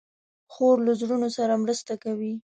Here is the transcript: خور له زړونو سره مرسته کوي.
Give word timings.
خور 0.53 0.77
له 0.87 0.93
زړونو 1.01 1.27
سره 1.37 1.53
مرسته 1.63 1.93
کوي. 2.03 2.33